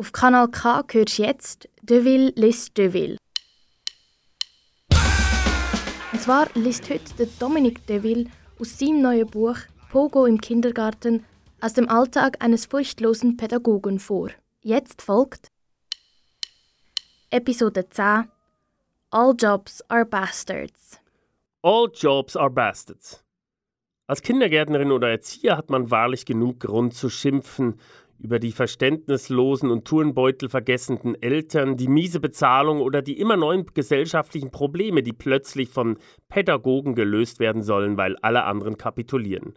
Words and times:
Auf 0.00 0.12
Kanal 0.12 0.48
K 0.48 0.82
hörst 0.92 1.18
du 1.18 1.22
jetzt 1.24 1.68
Deville 1.82 2.32
liest 2.34 2.78
Deville. 2.78 3.18
Und 6.10 6.22
zwar 6.22 6.48
liest 6.54 6.88
heute 6.88 7.12
der 7.18 7.26
Dominik 7.38 7.86
Deville 7.86 8.30
aus 8.58 8.78
seinem 8.78 9.02
neuen 9.02 9.26
Buch 9.26 9.58
Pogo 9.90 10.24
im 10.24 10.40
Kindergarten 10.40 11.26
aus 11.60 11.74
dem 11.74 11.86
Alltag 11.90 12.42
eines 12.42 12.64
furchtlosen 12.64 13.36
Pädagogen 13.36 13.98
vor. 13.98 14.30
Jetzt 14.62 15.02
folgt 15.02 15.48
Episode 17.28 17.86
10 17.90 18.30
All 19.10 19.34
Jobs 19.38 19.82
are 19.90 20.06
Bastards. 20.06 20.98
All 21.60 21.90
Jobs 21.94 22.36
are 22.36 22.48
Bastards. 22.48 23.22
Als 24.06 24.22
Kindergärtnerin 24.22 24.92
oder 24.92 25.10
Erzieher 25.10 25.58
hat 25.58 25.68
man 25.68 25.90
wahrlich 25.90 26.24
genug 26.24 26.60
Grund 26.60 26.94
zu 26.94 27.10
schimpfen 27.10 27.78
über 28.22 28.38
die 28.38 28.52
verständnislosen 28.52 29.70
und 29.70 29.86
Turnbeutel 29.86 30.48
vergessenden 30.48 31.20
Eltern, 31.20 31.76
die 31.76 31.88
miese 31.88 32.20
Bezahlung 32.20 32.80
oder 32.80 33.02
die 33.02 33.18
immer 33.18 33.36
neuen 33.36 33.66
gesellschaftlichen 33.66 34.50
Probleme, 34.50 35.02
die 35.02 35.12
plötzlich 35.12 35.70
von 35.70 35.96
Pädagogen 36.28 36.94
gelöst 36.94 37.40
werden 37.40 37.62
sollen, 37.62 37.96
weil 37.96 38.16
alle 38.18 38.44
anderen 38.44 38.76
kapitulieren. 38.76 39.54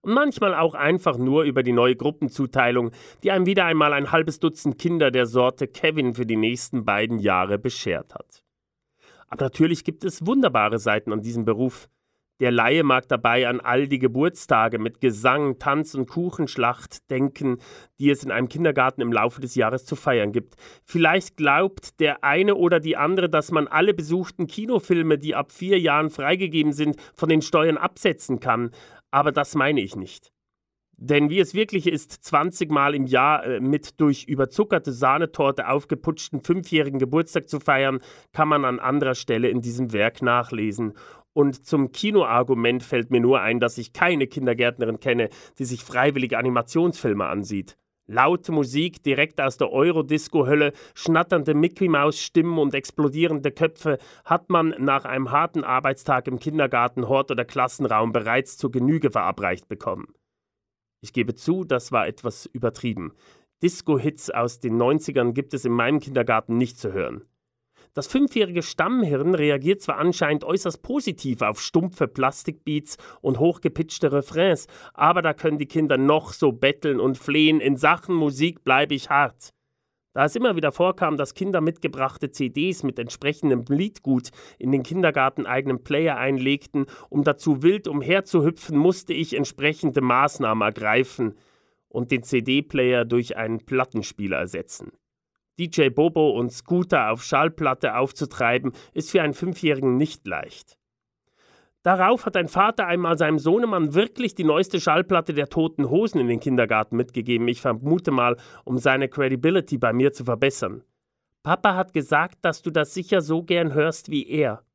Und 0.00 0.14
manchmal 0.14 0.54
auch 0.54 0.74
einfach 0.74 1.18
nur 1.18 1.42
über 1.42 1.62
die 1.62 1.72
neue 1.72 1.96
Gruppenzuteilung, 1.96 2.92
die 3.22 3.32
einem 3.32 3.44
wieder 3.44 3.64
einmal 3.64 3.92
ein 3.92 4.12
halbes 4.12 4.38
Dutzend 4.38 4.78
Kinder 4.78 5.10
der 5.10 5.26
Sorte 5.26 5.66
Kevin 5.66 6.14
für 6.14 6.26
die 6.26 6.36
nächsten 6.36 6.84
beiden 6.84 7.18
Jahre 7.18 7.58
beschert 7.58 8.14
hat. 8.14 8.42
Aber 9.28 9.44
natürlich 9.44 9.84
gibt 9.84 10.04
es 10.04 10.24
wunderbare 10.24 10.78
Seiten 10.78 11.12
an 11.12 11.22
diesem 11.22 11.44
Beruf. 11.44 11.88
Der 12.38 12.50
Laie 12.50 12.82
mag 12.82 13.08
dabei 13.08 13.48
an 13.48 13.60
all 13.60 13.88
die 13.88 13.98
Geburtstage 13.98 14.78
mit 14.78 15.00
Gesang, 15.00 15.58
Tanz 15.58 15.94
und 15.94 16.06
Kuchenschlacht 16.06 17.10
denken, 17.10 17.58
die 17.98 18.10
es 18.10 18.24
in 18.24 18.30
einem 18.30 18.48
Kindergarten 18.48 19.00
im 19.00 19.12
Laufe 19.12 19.40
des 19.40 19.54
Jahres 19.54 19.86
zu 19.86 19.96
feiern 19.96 20.32
gibt. 20.32 20.56
Vielleicht 20.84 21.38
glaubt 21.38 21.98
der 21.98 22.24
eine 22.24 22.54
oder 22.56 22.78
die 22.78 22.98
andere, 22.98 23.30
dass 23.30 23.50
man 23.50 23.66
alle 23.68 23.94
besuchten 23.94 24.46
Kinofilme, 24.46 25.16
die 25.16 25.34
ab 25.34 25.50
vier 25.50 25.80
Jahren 25.80 26.10
freigegeben 26.10 26.74
sind, 26.74 26.96
von 27.14 27.30
den 27.30 27.40
Steuern 27.40 27.78
absetzen 27.78 28.38
kann. 28.38 28.70
Aber 29.10 29.32
das 29.32 29.54
meine 29.54 29.80
ich 29.80 29.96
nicht. 29.96 30.30
Denn 30.98 31.28
wie 31.28 31.40
es 31.40 31.52
wirklich 31.52 31.86
ist, 31.86 32.24
20 32.24 32.70
Mal 32.70 32.94
im 32.94 33.06
Jahr 33.06 33.44
äh, 33.44 33.60
mit 33.60 34.00
durch 34.00 34.24
überzuckerte 34.24 34.92
Sahnetorte 34.92 35.68
aufgeputschten 35.68 36.42
fünfjährigen 36.42 36.98
Geburtstag 36.98 37.48
zu 37.48 37.60
feiern, 37.60 38.00
kann 38.32 38.48
man 38.48 38.64
an 38.64 38.80
anderer 38.80 39.14
Stelle 39.14 39.48
in 39.48 39.60
diesem 39.60 39.92
Werk 39.92 40.22
nachlesen. 40.22 40.94
Und 41.36 41.66
zum 41.66 41.92
Kinoargument 41.92 42.82
fällt 42.82 43.10
mir 43.10 43.20
nur 43.20 43.42
ein, 43.42 43.60
dass 43.60 43.76
ich 43.76 43.92
keine 43.92 44.26
Kindergärtnerin 44.26 45.00
kenne, 45.00 45.28
die 45.58 45.66
sich 45.66 45.84
freiwillig 45.84 46.34
Animationsfilme 46.34 47.26
ansieht. 47.26 47.76
Laute 48.06 48.52
Musik 48.52 49.02
direkt 49.02 49.38
aus 49.42 49.58
der 49.58 49.70
Eurodisco-Hölle, 49.70 50.72
schnatternde 50.94 51.52
Mickey-Maus-Stimmen 51.52 52.56
und 52.56 52.72
explodierende 52.72 53.52
Köpfe 53.52 53.98
hat 54.24 54.48
man 54.48 54.74
nach 54.78 55.04
einem 55.04 55.30
harten 55.30 55.62
Arbeitstag 55.62 56.26
im 56.26 56.38
Kindergarten, 56.38 57.06
Hort 57.06 57.30
oder 57.30 57.44
Klassenraum 57.44 58.12
bereits 58.12 58.56
zur 58.56 58.70
Genüge 58.70 59.10
verabreicht 59.10 59.68
bekommen. 59.68 60.14
Ich 61.02 61.12
gebe 61.12 61.34
zu, 61.34 61.64
das 61.64 61.92
war 61.92 62.06
etwas 62.06 62.46
übertrieben. 62.46 63.12
Disco-Hits 63.62 64.30
aus 64.30 64.60
den 64.60 64.80
90ern 64.80 65.32
gibt 65.32 65.52
es 65.52 65.66
in 65.66 65.72
meinem 65.72 66.00
Kindergarten 66.00 66.56
nicht 66.56 66.78
zu 66.78 66.94
hören. 66.94 67.26
Das 67.96 68.08
fünfjährige 68.08 68.62
Stammhirn 68.62 69.34
reagiert 69.34 69.80
zwar 69.80 69.96
anscheinend 69.96 70.44
äußerst 70.44 70.82
positiv 70.82 71.40
auf 71.40 71.62
stumpfe 71.62 72.06
Plastikbeats 72.06 72.98
und 73.22 73.38
hochgepitchte 73.38 74.12
Refrains, 74.12 74.66
aber 74.92 75.22
da 75.22 75.32
können 75.32 75.56
die 75.56 75.64
Kinder 75.64 75.96
noch 75.96 76.34
so 76.34 76.52
betteln 76.52 77.00
und 77.00 77.16
flehen, 77.16 77.58
in 77.58 77.78
Sachen 77.78 78.14
Musik 78.14 78.64
bleibe 78.64 78.94
ich 78.94 79.08
hart. 79.08 79.54
Da 80.12 80.26
es 80.26 80.36
immer 80.36 80.56
wieder 80.56 80.72
vorkam, 80.72 81.16
dass 81.16 81.32
Kinder 81.32 81.62
mitgebrachte 81.62 82.30
CDs 82.30 82.82
mit 82.82 82.98
entsprechendem 82.98 83.64
Liedgut 83.66 84.28
in 84.58 84.72
den 84.72 84.82
Kindergarten 84.82 85.46
eigenen 85.46 85.82
Player 85.82 86.18
einlegten, 86.18 86.84
um 87.08 87.24
dazu 87.24 87.62
wild 87.62 87.88
umherzuhüpfen, 87.88 88.76
musste 88.76 89.14
ich 89.14 89.34
entsprechende 89.34 90.02
Maßnahmen 90.02 90.66
ergreifen 90.66 91.34
und 91.88 92.10
den 92.10 92.24
CD-Player 92.24 93.06
durch 93.06 93.38
einen 93.38 93.64
Plattenspieler 93.64 94.36
ersetzen. 94.36 94.92
DJ 95.58 95.88
Bobo 95.88 96.30
und 96.30 96.52
Scooter 96.52 97.10
auf 97.10 97.22
Schallplatte 97.22 97.96
aufzutreiben, 97.96 98.72
ist 98.92 99.10
für 99.10 99.22
einen 99.22 99.34
Fünfjährigen 99.34 99.96
nicht 99.96 100.26
leicht. 100.26 100.76
Darauf 101.82 102.26
hat 102.26 102.36
ein 102.36 102.48
Vater 102.48 102.86
einmal 102.88 103.16
seinem 103.16 103.38
Sohnemann 103.38 103.94
wirklich 103.94 104.34
die 104.34 104.42
neueste 104.42 104.80
Schallplatte 104.80 105.34
der 105.34 105.48
Toten 105.48 105.88
Hosen 105.88 106.20
in 106.20 106.26
den 106.26 106.40
Kindergarten 106.40 106.96
mitgegeben, 106.96 107.46
ich 107.46 107.60
vermute 107.60 108.10
mal, 108.10 108.36
um 108.64 108.78
seine 108.78 109.08
Credibility 109.08 109.78
bei 109.78 109.92
mir 109.92 110.12
zu 110.12 110.24
verbessern. 110.24 110.82
Papa 111.44 111.76
hat 111.76 111.92
gesagt, 111.92 112.38
dass 112.42 112.62
du 112.62 112.72
das 112.72 112.92
sicher 112.92 113.20
so 113.22 113.44
gern 113.44 113.72
hörst 113.72 114.10
wie 114.10 114.28
er. 114.28 114.65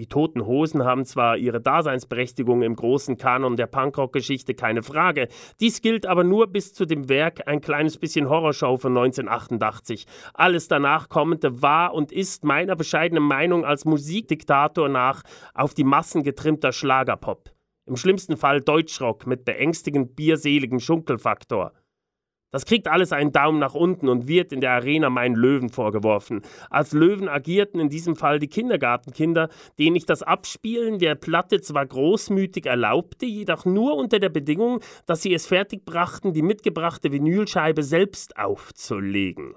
Die 0.00 0.06
Toten 0.06 0.46
Hosen 0.46 0.86
haben 0.86 1.04
zwar 1.04 1.36
ihre 1.36 1.60
Daseinsberechtigung 1.60 2.62
im 2.62 2.74
großen 2.74 3.18
Kanon 3.18 3.58
der 3.58 3.66
Punkrock-Geschichte, 3.66 4.54
keine 4.54 4.82
Frage. 4.82 5.28
Dies 5.60 5.82
gilt 5.82 6.06
aber 6.06 6.24
nur 6.24 6.46
bis 6.46 6.72
zu 6.72 6.86
dem 6.86 7.10
Werk 7.10 7.46
Ein 7.46 7.60
kleines 7.60 7.98
bisschen 7.98 8.30
Horrorshow 8.30 8.78
von 8.78 8.96
1988. 8.96 10.06
Alles 10.32 10.68
danach 10.68 11.10
kommende 11.10 11.60
war 11.60 11.92
und 11.92 12.12
ist 12.12 12.44
meiner 12.44 12.76
bescheidenen 12.76 13.24
Meinung 13.24 13.66
als 13.66 13.84
Musikdiktator 13.84 14.88
nach 14.88 15.20
auf 15.52 15.74
die 15.74 15.84
Massen 15.84 16.22
getrimmter 16.22 16.72
Schlagerpop. 16.72 17.50
Im 17.84 17.96
schlimmsten 17.96 18.38
Fall 18.38 18.62
Deutschrock 18.62 19.26
mit 19.26 19.44
beängstigend 19.44 20.16
bierseligen 20.16 20.80
Schunkelfaktor. 20.80 21.72
Das 22.52 22.66
kriegt 22.66 22.88
alles 22.88 23.12
einen 23.12 23.30
Daumen 23.30 23.60
nach 23.60 23.74
unten 23.74 24.08
und 24.08 24.26
wird 24.26 24.52
in 24.52 24.60
der 24.60 24.72
Arena 24.72 25.08
meinen 25.08 25.36
Löwen 25.36 25.68
vorgeworfen. 25.68 26.42
Als 26.68 26.92
Löwen 26.92 27.28
agierten 27.28 27.78
in 27.78 27.88
diesem 27.88 28.16
Fall 28.16 28.40
die 28.40 28.48
Kindergartenkinder, 28.48 29.48
denen 29.78 29.94
ich 29.94 30.04
das 30.04 30.22
Abspielen 30.22 30.98
der 30.98 31.14
Platte 31.14 31.60
zwar 31.60 31.86
großmütig 31.86 32.66
erlaubte, 32.66 33.26
jedoch 33.26 33.64
nur 33.64 33.96
unter 33.96 34.18
der 34.18 34.30
Bedingung, 34.30 34.80
dass 35.06 35.22
sie 35.22 35.32
es 35.32 35.46
fertigbrachten, 35.46 36.32
die 36.32 36.42
mitgebrachte 36.42 37.12
Vinylscheibe 37.12 37.84
selbst 37.84 38.36
aufzulegen. 38.36 39.54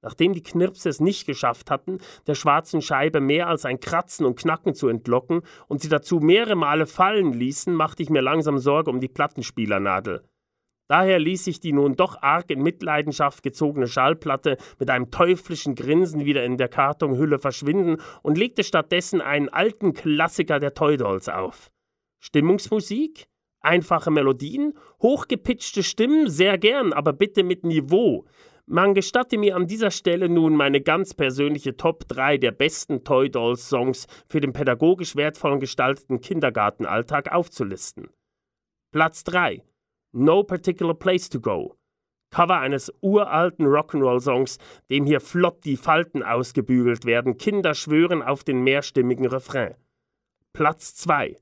Nachdem 0.00 0.34
die 0.34 0.42
Knirps 0.42 0.84
es 0.84 1.00
nicht 1.00 1.26
geschafft 1.26 1.70
hatten, 1.70 1.98
der 2.26 2.34
schwarzen 2.34 2.82
Scheibe 2.82 3.20
mehr 3.20 3.48
als 3.48 3.64
ein 3.64 3.80
Kratzen 3.80 4.26
und 4.26 4.38
Knacken 4.38 4.74
zu 4.74 4.88
entlocken 4.88 5.40
und 5.66 5.80
sie 5.80 5.88
dazu 5.88 6.20
mehrere 6.20 6.56
Male 6.56 6.86
fallen 6.86 7.32
ließen, 7.32 7.74
machte 7.74 8.02
ich 8.02 8.10
mir 8.10 8.20
langsam 8.20 8.58
Sorge 8.58 8.90
um 8.90 9.00
die 9.00 9.08
Plattenspielernadel. 9.08 10.22
Daher 10.86 11.18
ließ 11.18 11.46
ich 11.46 11.60
die 11.60 11.72
nun 11.72 11.96
doch 11.96 12.20
arg 12.20 12.50
in 12.50 12.62
Mitleidenschaft 12.62 13.42
gezogene 13.42 13.86
Schallplatte 13.86 14.58
mit 14.78 14.90
einem 14.90 15.10
teuflischen 15.10 15.74
Grinsen 15.74 16.24
wieder 16.26 16.44
in 16.44 16.58
der 16.58 16.68
Kartonhülle 16.68 17.38
verschwinden 17.38 18.02
und 18.22 18.36
legte 18.36 18.64
stattdessen 18.64 19.20
einen 19.22 19.48
alten 19.48 19.94
Klassiker 19.94 20.60
der 20.60 20.74
Toy 20.74 20.96
Dolls 20.96 21.28
auf. 21.28 21.70
Stimmungsmusik? 22.20 23.26
Einfache 23.60 24.10
Melodien? 24.10 24.74
Hochgepitchte 25.00 25.82
Stimmen? 25.82 26.28
Sehr 26.28 26.58
gern, 26.58 26.92
aber 26.92 27.14
bitte 27.14 27.44
mit 27.44 27.64
Niveau. 27.64 28.26
Man 28.66 28.94
gestatte 28.94 29.38
mir 29.38 29.56
an 29.56 29.66
dieser 29.66 29.90
Stelle 29.90 30.28
nun 30.28 30.54
meine 30.54 30.82
ganz 30.82 31.14
persönliche 31.14 31.76
Top 31.76 32.08
3 32.08 32.38
der 32.38 32.52
besten 32.52 33.04
Toy 33.04 33.30
Dolls 33.30 33.68
Songs 33.68 34.06
für 34.26 34.40
den 34.40 34.52
pädagogisch 34.52 35.16
wertvollen 35.16 35.60
gestalteten 35.60 36.20
Kindergartenalltag 36.20 37.32
aufzulisten. 37.32 38.08
Platz 38.90 39.24
3 39.24 39.62
No 40.16 40.44
Particular 40.44 40.94
Place 40.94 41.28
to 41.28 41.40
Go. 41.40 41.74
Cover 42.30 42.60
eines 42.60 42.92
uralten 43.00 43.66
Rock'n'Roll-Songs, 43.66 44.58
dem 44.88 45.06
hier 45.06 45.20
flott 45.20 45.64
die 45.64 45.76
Falten 45.76 46.22
ausgebügelt 46.22 47.04
werden. 47.04 47.36
Kinder 47.36 47.74
schwören 47.74 48.22
auf 48.22 48.44
den 48.44 48.62
mehrstimmigen 48.62 49.26
Refrain. 49.26 49.74
Platz 50.52 50.94
2. 50.94 51.36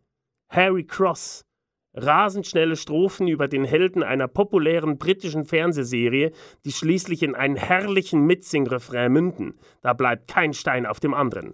Harry 0.49 0.87
Cross. 0.87 1.44
Rasend 1.93 2.47
schnelle 2.47 2.77
Strophen 2.77 3.28
über 3.28 3.47
den 3.47 3.66
Helden 3.66 4.03
einer 4.03 4.27
populären 4.27 4.96
britischen 4.96 5.44
Fernsehserie, 5.44 6.32
die 6.64 6.73
schließlich 6.73 7.23
in 7.23 7.35
einen 7.35 7.56
herrlichen 7.56 8.25
Mitsing-Refrain 8.26 9.12
münden. 9.12 9.58
Da 9.82 9.93
bleibt 9.93 10.29
kein 10.29 10.55
Stein 10.55 10.87
auf 10.87 10.99
dem 10.99 11.12
anderen. 11.12 11.52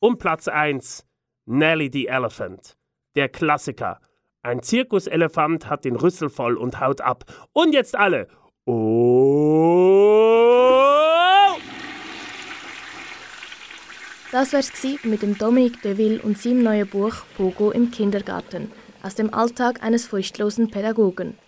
Um 0.00 0.18
Platz 0.18 0.48
1. 0.48 1.06
Nelly 1.46 1.88
the 1.92 2.08
Elephant. 2.08 2.76
Der 3.14 3.28
Klassiker 3.28 4.00
ein 4.42 4.62
Zirkuselefant 4.62 5.68
hat 5.68 5.84
den 5.84 5.96
Rüssel 5.96 6.30
voll 6.30 6.56
und 6.56 6.80
haut 6.80 7.00
ab. 7.00 7.24
Und 7.52 7.72
jetzt 7.72 7.96
alle. 7.96 8.28
Oh! 8.66 9.98
Das 14.30 14.52
wär's 14.52 14.70
mit 15.04 15.22
dem 15.22 15.38
Dominik 15.38 15.80
Deville 15.82 16.20
und 16.20 16.36
seinem 16.38 16.62
neuen 16.62 16.86
Buch 16.86 17.14
Pogo 17.36 17.70
im 17.70 17.90
Kindergarten 17.90 18.70
aus 19.02 19.14
dem 19.14 19.32
Alltag 19.32 19.82
eines 19.82 20.06
furchtlosen 20.06 20.70
Pädagogen. 20.70 21.38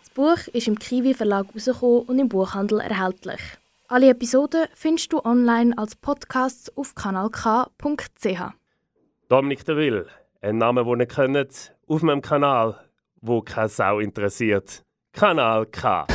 Das 0.00 0.10
Buch 0.10 0.48
ist 0.52 0.66
im 0.66 0.78
Kiwi 0.78 1.14
Verlag 1.14 1.46
herausgekommen 1.46 2.02
und 2.02 2.18
im 2.18 2.28
Buchhandel 2.28 2.80
erhältlich. 2.80 3.40
Alle 3.88 4.10
Episoden 4.10 4.66
findest 4.74 5.12
du 5.12 5.24
online 5.24 5.78
als 5.78 5.94
Podcasts 5.94 6.76
auf 6.76 6.94
kanalk.ch. 6.94 8.52
Dominik 9.28 9.64
Deville, 9.64 10.06
ein 10.44 10.58
Name, 10.58 10.84
den 10.84 11.00
ihr 11.00 11.06
kennt, 11.06 11.74
auf 11.86 12.02
meinem 12.02 12.20
Kanal, 12.20 12.78
wo 13.22 13.40
keine 13.40 13.68
Sau 13.68 13.98
interessiert. 13.98 14.84
Kanal 15.12 15.64
K. 15.66 16.06